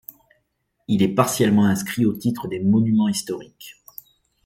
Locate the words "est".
1.03-1.13